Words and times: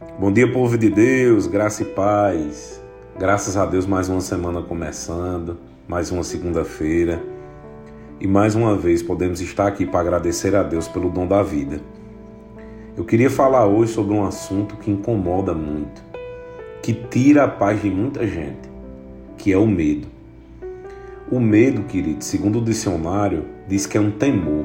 Bom 0.00 0.32
dia, 0.32 0.50
povo 0.52 0.78
de 0.78 0.88
Deus, 0.88 1.48
graça 1.48 1.82
e 1.82 1.86
paz. 1.86 2.80
Graças 3.18 3.56
a 3.56 3.66
Deus, 3.66 3.84
mais 3.84 4.08
uma 4.08 4.20
semana 4.20 4.62
começando, 4.62 5.58
mais 5.88 6.12
uma 6.12 6.22
segunda-feira. 6.22 7.20
E 8.20 8.26
mais 8.28 8.54
uma 8.54 8.76
vez 8.76 9.02
podemos 9.02 9.40
estar 9.40 9.66
aqui 9.66 9.84
para 9.84 9.98
agradecer 9.98 10.54
a 10.54 10.62
Deus 10.62 10.86
pelo 10.86 11.10
dom 11.10 11.26
da 11.26 11.42
vida. 11.42 11.80
Eu 12.96 13.04
queria 13.04 13.28
falar 13.28 13.66
hoje 13.66 13.92
sobre 13.92 14.14
um 14.14 14.24
assunto 14.24 14.76
que 14.76 14.88
incomoda 14.88 15.52
muito, 15.52 16.00
que 16.80 16.94
tira 16.94 17.42
a 17.42 17.48
paz 17.48 17.82
de 17.82 17.90
muita 17.90 18.24
gente, 18.24 18.70
que 19.36 19.52
é 19.52 19.58
o 19.58 19.66
medo. 19.66 20.06
O 21.28 21.40
medo, 21.40 21.82
querido, 21.82 22.22
segundo 22.22 22.60
o 22.60 22.64
dicionário, 22.64 23.46
diz 23.66 23.84
que 23.84 23.98
é 23.98 24.00
um 24.00 24.12
temor, 24.12 24.64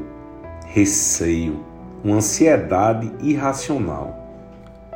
receio, 0.67 1.59
uma 2.03 2.17
ansiedade 2.17 3.11
irracional 3.19 4.22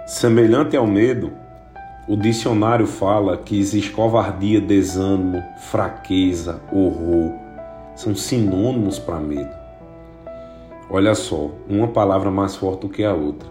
Semelhante 0.08 0.78
ao 0.78 0.88
medo, 0.88 1.34
o 2.08 2.16
dicionário 2.16 2.88
fala 2.88 3.36
que 3.36 3.60
existe 3.60 3.92
covardia, 3.92 4.62
desânimo, 4.62 5.44
fraqueza, 5.58 6.62
horror. 6.72 7.34
São 7.94 8.16
sinônimos 8.16 8.98
para 9.00 9.20
medo. 9.20 9.54
Olha 10.90 11.14
só, 11.14 11.52
uma 11.68 11.90
palavra 11.90 12.32
mais 12.32 12.56
forte 12.56 12.84
do 12.84 12.90
que 12.90 13.04
a 13.04 13.14
outra. 13.14 13.50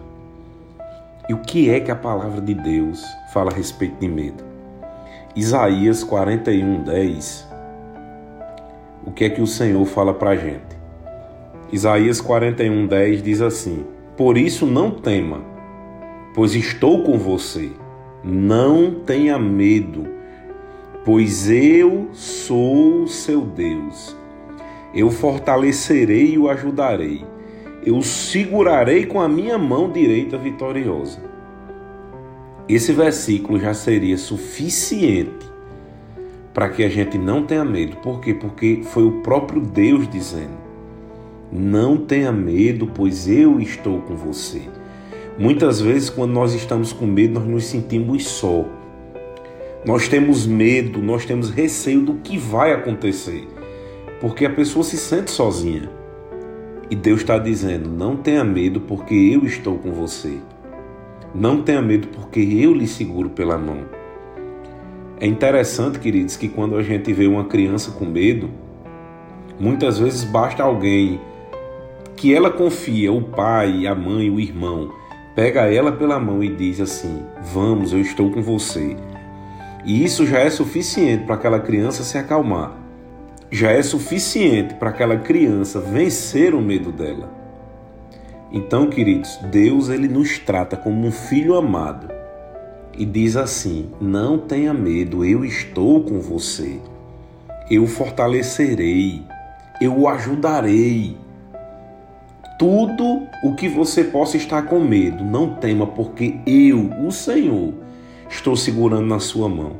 E 1.29 1.33
o 1.35 1.37
que 1.37 1.69
é 1.69 1.79
que 1.79 1.91
a 1.91 1.95
palavra 1.95 2.41
de 2.41 2.55
Deus 2.55 3.05
fala 3.31 3.51
a 3.51 3.53
respeito 3.53 3.99
de 3.99 4.07
medo? 4.07 4.43
Isaías 5.35 6.03
41, 6.03 6.81
10. 6.81 7.47
O 9.05 9.11
que 9.11 9.25
é 9.25 9.29
que 9.29 9.43
o 9.43 9.47
Senhor 9.47 9.85
fala 9.85 10.11
para 10.11 10.31
a 10.31 10.35
gente? 10.35 10.75
Isaías 11.71 12.19
41, 12.19 12.87
10 12.87 13.21
diz 13.21 13.41
assim: 13.41 13.85
Por 14.17 14.39
isso 14.39 14.65
não 14.65 14.89
tema 14.89 15.55
pois 16.37 16.53
estou 16.53 17.01
com 17.01 17.17
você. 17.17 17.71
Não 18.23 18.91
tenha 18.91 19.39
medo, 19.39 20.05
pois 21.03 21.49
eu 21.49 22.09
sou 22.13 23.07
seu 23.07 23.41
Deus. 23.41 24.15
Eu 24.93 25.09
fortalecerei 25.09 26.35
e 26.35 26.37
o 26.37 26.47
ajudarei. 26.47 27.25
Eu 27.83 28.03
segurarei 28.03 29.07
com 29.07 29.19
a 29.19 29.27
minha 29.27 29.57
mão 29.57 29.91
direita 29.91 30.37
vitoriosa. 30.37 31.19
Esse 32.69 32.93
versículo 32.93 33.59
já 33.59 33.73
seria 33.73 34.15
suficiente 34.15 35.47
para 36.53 36.69
que 36.69 36.83
a 36.83 36.89
gente 36.89 37.17
não 37.17 37.47
tenha 37.47 37.65
medo. 37.65 37.97
Por 37.97 38.21
quê? 38.21 38.35
Porque 38.35 38.81
foi 38.83 39.05
o 39.05 39.21
próprio 39.23 39.59
Deus 39.59 40.07
dizendo: 40.07 40.57
Não 41.51 41.97
tenha 41.97 42.31
medo, 42.31 42.85
pois 42.93 43.27
eu 43.27 43.59
estou 43.59 44.01
com 44.01 44.15
você. 44.15 44.61
Muitas 45.39 45.79
vezes, 45.79 46.09
quando 46.09 46.31
nós 46.31 46.55
estamos 46.55 46.91
com 46.91 47.05
medo, 47.05 47.39
nós 47.39 47.47
nos 47.47 47.65
sentimos 47.65 48.27
só. 48.27 48.65
Nós 49.85 50.07
temos 50.07 50.47
medo, 50.47 50.99
nós 50.99 51.25
temos 51.25 51.51
receio 51.51 52.01
do 52.01 52.15
que 52.15 52.39
vai 52.39 52.73
acontecer, 52.73 53.47
porque 54.19 54.45
a 54.45 54.49
pessoa 54.49 54.83
se 54.83 54.97
sente 54.97 55.29
sozinha. 55.29 55.91
E 56.89 56.95
Deus 56.95 57.21
está 57.21 57.37
dizendo: 57.37 57.87
não 57.87 58.15
tenha 58.15 58.43
medo, 58.43 58.81
porque 58.81 59.13
eu 59.13 59.45
estou 59.45 59.77
com 59.77 59.91
você. 59.91 60.39
Não 61.35 61.61
tenha 61.61 61.83
medo, 61.83 62.07
porque 62.07 62.39
eu 62.39 62.73
lhe 62.73 62.87
seguro 62.87 63.29
pela 63.29 63.59
mão. 63.59 63.85
É 65.19 65.27
interessante, 65.27 65.99
queridos, 65.99 66.35
que 66.35 66.47
quando 66.47 66.75
a 66.75 66.81
gente 66.81 67.13
vê 67.13 67.27
uma 67.27 67.45
criança 67.45 67.91
com 67.91 68.05
medo, 68.05 68.49
muitas 69.59 69.99
vezes 69.99 70.23
basta 70.23 70.63
alguém 70.63 71.19
que 72.15 72.33
ela 72.33 72.49
confia, 72.49 73.13
o 73.13 73.21
pai, 73.21 73.85
a 73.85 73.93
mãe, 73.93 74.31
o 74.31 74.39
irmão, 74.39 74.91
pega 75.37 75.71
ela 75.71 75.91
pela 75.91 76.19
mão 76.19 76.43
e 76.43 76.49
diz 76.49 76.81
assim: 76.81 77.23
Vamos, 77.53 77.93
eu 77.93 78.01
estou 78.01 78.31
com 78.31 78.41
você. 78.41 78.97
E 79.85 80.03
isso 80.03 80.25
já 80.25 80.39
é 80.39 80.49
suficiente 80.49 81.25
para 81.25 81.35
aquela 81.35 81.59
criança 81.59 82.03
se 82.03 82.17
acalmar. 82.17 82.75
Já 83.51 83.69
é 83.69 83.83
suficiente 83.83 84.73
para 84.73 84.89
aquela 84.89 85.17
criança 85.17 85.79
vencer 85.79 86.55
o 86.55 86.59
medo 86.59 86.91
dela. 86.91 87.31
Então, 88.51 88.89
queridos, 88.89 89.37
Deus 89.51 89.89
ele 89.89 90.07
nos 90.07 90.39
trata 90.39 90.75
como 90.75 91.05
um 91.05 91.11
filho 91.11 91.53
amado 91.53 92.11
e 92.97 93.05
diz 93.05 93.37
assim: 93.37 93.91
Não 94.01 94.39
tenha 94.39 94.73
medo, 94.73 95.23
eu 95.23 95.45
estou 95.45 96.01
com 96.01 96.19
você. 96.19 96.79
Eu 97.69 97.85
fortalecerei, 97.85 99.21
eu 99.79 99.99
o 99.99 100.07
ajudarei 100.07 101.15
tudo 102.57 103.27
o 103.43 103.53
que 103.55 103.69
você 103.69 104.03
possa 104.03 104.35
estar 104.35 104.63
com 104.63 104.79
medo, 104.79 105.23
não 105.23 105.55
tema, 105.55 105.85
porque 105.85 106.39
eu, 106.45 106.89
o 107.05 107.11
Senhor, 107.11 107.73
estou 108.29 108.55
segurando 108.55 109.05
na 109.05 109.19
sua 109.19 109.47
mão. 109.47 109.73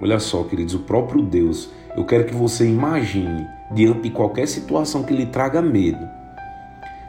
Olha 0.00 0.18
só, 0.18 0.42
queridos, 0.44 0.74
o 0.74 0.80
próprio 0.80 1.22
Deus, 1.22 1.70
eu 1.94 2.04
quero 2.04 2.24
que 2.24 2.34
você 2.34 2.66
imagine, 2.66 3.46
diante 3.72 4.02
de 4.02 4.10
qualquer 4.10 4.48
situação 4.48 5.02
que 5.02 5.12
lhe 5.12 5.26
traga 5.26 5.60
medo, 5.60 6.06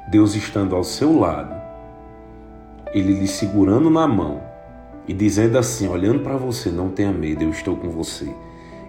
Deus 0.10 0.36
estando 0.36 0.76
ao 0.76 0.84
seu 0.84 1.18
lado, 1.18 1.56
Ele 2.94 3.14
lhe 3.14 3.28
segurando 3.28 3.90
na 3.90 4.08
mão 4.08 4.42
e 5.08 5.14
dizendo 5.14 5.58
assim, 5.58 5.88
olhando 5.88 6.20
para 6.20 6.36
você, 6.36 6.70
não 6.70 6.90
tenha 6.90 7.12
medo, 7.12 7.44
eu 7.44 7.52
estou 7.52 7.76
com 7.78 7.90
você. 7.90 8.34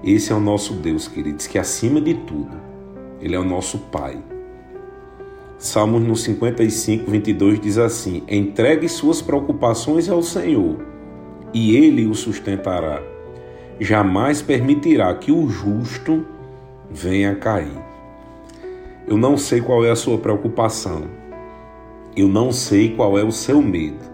Esse 0.02 0.32
é 0.32 0.34
o 0.34 0.40
nosso 0.40 0.74
Deus, 0.74 1.06
queridos, 1.06 1.46
que 1.46 1.58
acima 1.58 2.00
de 2.00 2.14
tudo, 2.14 2.56
Ele 3.20 3.34
é 3.34 3.38
o 3.38 3.44
nosso 3.44 3.78
Pai. 3.90 4.18
Salmos 5.58 6.04
no 6.04 6.14
55, 6.14 7.10
22 7.10 7.58
diz 7.58 7.78
assim: 7.78 8.22
Entregue 8.28 8.88
suas 8.88 9.20
preocupações 9.20 10.08
ao 10.08 10.22
Senhor, 10.22 10.76
e 11.52 11.74
Ele 11.74 12.06
o 12.06 12.14
sustentará. 12.14 13.02
Jamais 13.80 14.40
permitirá 14.40 15.12
que 15.14 15.32
o 15.32 15.48
justo 15.48 16.24
venha 16.88 17.32
a 17.32 17.34
cair. 17.34 17.76
Eu 19.04 19.18
não 19.18 19.36
sei 19.36 19.60
qual 19.60 19.84
é 19.84 19.90
a 19.90 19.96
sua 19.96 20.16
preocupação. 20.18 21.02
Eu 22.16 22.28
não 22.28 22.52
sei 22.52 22.94
qual 22.94 23.18
é 23.18 23.24
o 23.24 23.32
seu 23.32 23.60
medo. 23.60 24.04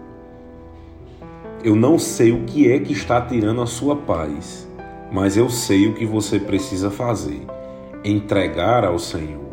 Eu 1.63 1.75
não 1.75 1.99
sei 1.99 2.31
o 2.31 2.43
que 2.43 2.71
é 2.71 2.79
que 2.79 2.93
está 2.93 3.21
tirando 3.21 3.61
a 3.61 3.67
sua 3.67 3.95
paz, 3.95 4.67
mas 5.11 5.37
eu 5.37 5.49
sei 5.49 5.87
o 5.87 5.93
que 5.93 6.07
você 6.07 6.39
precisa 6.39 6.89
fazer: 6.89 7.41
entregar 8.03 8.83
ao 8.83 8.97
Senhor. 8.97 9.45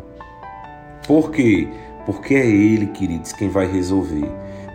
Por 1.05 1.31
quê? 1.31 1.67
Porque 2.05 2.35
é 2.35 2.45
Ele, 2.45 2.87
queridos, 2.87 3.31
quem 3.33 3.49
vai 3.49 3.65
resolver. 3.65 4.29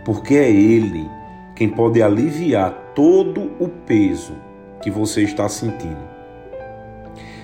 Porque 0.05 0.35
é 0.35 0.51
Ele 0.51 1.09
quem 1.55 1.69
pode 1.69 2.01
aliviar 2.01 2.93
todo 2.95 3.51
o 3.59 3.69
peso 3.69 4.35
que 4.81 4.91
você 4.91 5.23
está 5.23 5.49
sentindo. 5.49 6.19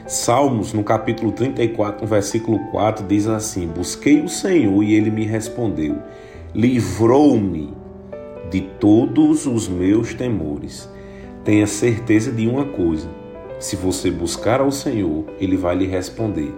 Salmos, 0.06 0.72
no 0.72 0.84
capítulo 0.84 1.32
34, 1.32 2.02
no 2.02 2.06
versículo 2.06 2.58
4, 2.70 3.06
diz 3.06 3.26
assim: 3.26 3.66
Busquei 3.66 4.20
o 4.20 4.28
Senhor 4.28 4.82
e 4.82 4.94
ele 4.94 5.10
me 5.10 5.24
respondeu, 5.24 5.96
livrou-me 6.54 7.74
de 8.50 8.60
todos 8.60 9.46
os 9.46 9.66
meus 9.66 10.14
temores. 10.14 10.88
Tenha 11.42 11.66
certeza 11.66 12.30
de 12.30 12.46
uma 12.46 12.66
coisa: 12.66 13.08
se 13.58 13.76
você 13.76 14.10
buscar 14.10 14.60
ao 14.60 14.70
Senhor, 14.70 15.24
ele 15.40 15.56
vai 15.56 15.74
lhe 15.74 15.86
responder. 15.86 16.54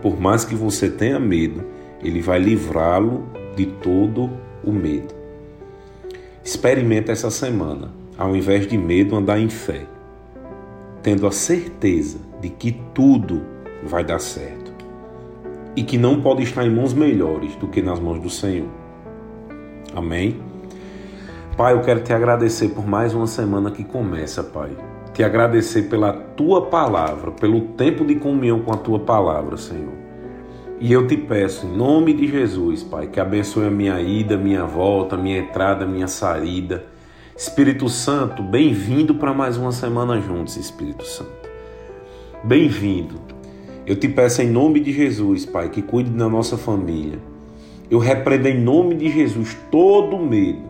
Por 0.00 0.18
mais 0.18 0.44
que 0.44 0.54
você 0.54 0.90
tenha 0.90 1.20
medo, 1.20 1.62
ele 2.02 2.20
vai 2.20 2.38
livrá-lo 2.38 3.24
de 3.56 3.66
todo 3.66 4.30
o 4.64 4.72
medo. 4.72 5.14
Experimenta 6.44 7.12
essa 7.12 7.30
semana, 7.30 7.90
ao 8.18 8.34
invés 8.34 8.66
de 8.66 8.76
medo, 8.76 9.16
andar 9.16 9.38
em 9.38 9.48
fé, 9.48 9.86
tendo 11.02 11.26
a 11.26 11.32
certeza 11.32 12.18
de 12.40 12.48
que 12.48 12.72
tudo 12.92 13.42
vai 13.84 14.04
dar 14.04 14.18
certo 14.18 14.72
e 15.76 15.82
que 15.82 15.96
não 15.96 16.20
pode 16.20 16.42
estar 16.42 16.66
em 16.66 16.70
mãos 16.70 16.92
melhores 16.92 17.54
do 17.56 17.68
que 17.68 17.80
nas 17.80 17.98
mãos 17.98 18.20
do 18.20 18.28
Senhor. 18.28 18.68
Amém? 19.94 20.40
Pai, 21.56 21.74
eu 21.74 21.80
quero 21.82 22.00
te 22.00 22.12
agradecer 22.12 22.70
por 22.70 22.86
mais 22.86 23.14
uma 23.14 23.26
semana 23.26 23.70
que 23.70 23.84
começa, 23.84 24.42
Pai. 24.42 24.70
Te 25.12 25.22
agradecer 25.22 25.82
pela 25.82 26.12
tua 26.12 26.66
palavra, 26.66 27.30
pelo 27.30 27.60
tempo 27.60 28.04
de 28.04 28.16
comunhão 28.16 28.60
com 28.60 28.72
a 28.72 28.76
tua 28.76 28.98
palavra, 28.98 29.56
Senhor. 29.56 30.01
E 30.84 30.92
eu 30.92 31.06
te 31.06 31.16
peço, 31.16 31.64
em 31.64 31.76
nome 31.76 32.12
de 32.12 32.26
Jesus, 32.26 32.82
Pai, 32.82 33.06
que 33.06 33.20
abençoe 33.20 33.68
a 33.68 33.70
minha 33.70 34.00
ida, 34.00 34.36
minha 34.36 34.64
volta, 34.64 35.16
minha 35.16 35.38
entrada, 35.38 35.86
minha 35.86 36.08
saída. 36.08 36.84
Espírito 37.36 37.88
Santo, 37.88 38.42
bem-vindo 38.42 39.14
para 39.14 39.32
mais 39.32 39.56
uma 39.56 39.70
semana 39.70 40.20
juntos, 40.20 40.56
Espírito 40.56 41.06
Santo. 41.06 41.48
Bem-vindo. 42.42 43.14
Eu 43.86 43.94
te 43.94 44.08
peço 44.08 44.42
em 44.42 44.50
nome 44.50 44.80
de 44.80 44.90
Jesus, 44.90 45.46
Pai, 45.46 45.68
que 45.68 45.82
cuide 45.82 46.10
da 46.10 46.28
nossa 46.28 46.58
família. 46.58 47.20
Eu 47.88 48.00
repreendo 48.00 48.48
em 48.48 48.60
nome 48.60 48.96
de 48.96 49.08
Jesus 49.08 49.56
todo 49.70 50.18
medo. 50.18 50.64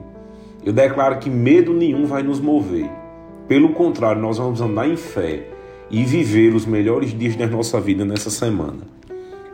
Eu 0.63 0.75
declaro 0.75 1.21
que 1.21 1.31
medo 1.31 1.73
nenhum 1.73 2.05
vai 2.05 2.23
nos 2.23 2.39
mover. 2.39 2.91
Pelo 3.49 3.71
contrário, 3.71 4.21
nós 4.21 4.37
vamos 4.37 4.61
andar 4.61 4.87
em 4.87 4.97
fé 4.97 5.47
e 5.91 6.05
viver 6.05 6.55
os 6.55 6.67
melhores 6.67 7.19
dias 7.19 7.35
da 7.35 7.47
nossa 7.47 7.81
vida 7.81 8.05
nessa 8.05 8.29
semana. 8.29 8.93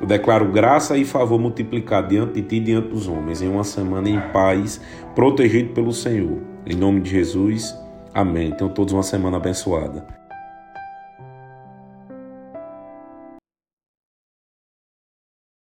Eu 0.01 0.07
declaro 0.07 0.51
graça 0.53 0.97
e 0.97 1.05
favor 1.05 1.39
multiplicado 1.41 2.09
diante 2.09 2.35
de 2.35 2.43
ti 2.43 2.57
e 2.57 2.61
diante 2.61 2.89
dos 2.89 3.09
homens, 3.09 3.43
em 3.43 3.49
uma 3.49 3.65
semana 3.65 4.09
em 4.09 4.21
paz, 4.33 4.81
protegido 5.15 5.73
pelo 5.75 5.93
Senhor. 5.93 6.39
Em 6.65 6.77
nome 6.77 7.01
de 7.01 7.11
Jesus, 7.11 7.77
amém. 8.15 8.53
Tenham 8.53 8.73
todos 8.73 8.93
uma 8.93 9.03
semana 9.03 9.39
abençoada. 9.39 10.18